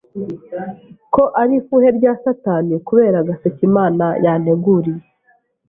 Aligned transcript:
ko 1.13 1.23
ari 1.41 1.53
ifuhe 1.59 1.87
rya 1.97 2.13
satani 2.23 2.73
kubera 2.87 3.15
agaseke 3.23 3.61
Imana 3.69 4.05
yanteguriye. 4.23 5.03